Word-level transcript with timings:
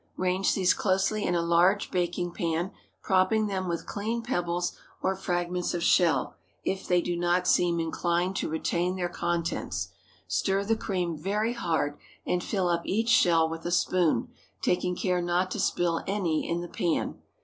Range 0.17 0.51
these 0.55 0.73
closely 0.73 1.23
in 1.25 1.35
a 1.35 1.43
large 1.43 1.91
baking 1.91 2.31
pan, 2.31 2.71
propping 3.03 3.45
them 3.45 3.67
with 3.67 3.85
clean 3.85 4.23
pebbles 4.23 4.75
or 5.03 5.15
fragments 5.15 5.75
of 5.75 5.83
shell, 5.83 6.33
if 6.63 6.87
they 6.87 7.01
do 7.03 7.15
not 7.15 7.47
seem 7.47 7.79
inclined 7.79 8.35
to 8.37 8.49
retain 8.49 8.95
their 8.95 9.09
contents. 9.09 9.89
Stir 10.27 10.63
the 10.63 10.75
cream 10.75 11.15
very 11.15 11.53
hard 11.53 11.99
and 12.25 12.43
fill 12.43 12.67
up 12.67 12.81
each 12.83 13.09
shell 13.09 13.47
with 13.47 13.63
a 13.63 13.71
spoon, 13.71 14.29
taking 14.59 14.95
care 14.95 15.21
not 15.21 15.51
to 15.51 15.59
spill 15.59 16.03
any 16.07 16.49
in 16.49 16.61
the 16.61 16.67
pan. 16.67 17.19